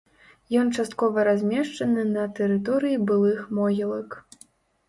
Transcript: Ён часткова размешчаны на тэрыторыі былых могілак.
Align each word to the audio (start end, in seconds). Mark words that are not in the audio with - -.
Ён 0.61 0.71
часткова 0.83 1.25
размешчаны 1.27 2.05
на 2.15 2.23
тэрыторыі 2.39 2.97
былых 3.11 3.45
могілак. 3.59 4.21